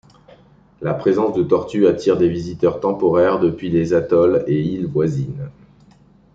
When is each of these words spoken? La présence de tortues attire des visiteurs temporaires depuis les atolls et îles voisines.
La 0.81 0.95
présence 0.95 1.35
de 1.37 1.43
tortues 1.43 1.85
attire 1.85 2.17
des 2.17 2.27
visiteurs 2.27 2.79
temporaires 2.79 3.39
depuis 3.39 3.69
les 3.69 3.93
atolls 3.93 4.43
et 4.47 4.59
îles 4.59 4.87
voisines. 4.87 5.51